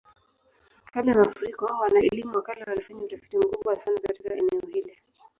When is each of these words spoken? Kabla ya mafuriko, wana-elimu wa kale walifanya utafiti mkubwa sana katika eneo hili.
Kabla 0.91 1.11
ya 1.11 1.17
mafuriko, 1.19 1.65
wana-elimu 1.65 2.35
wa 2.35 2.41
kale 2.43 2.63
walifanya 2.67 3.03
utafiti 3.03 3.37
mkubwa 3.37 3.79
sana 3.79 3.99
katika 4.01 4.33
eneo 4.33 4.59
hili. 4.73 4.95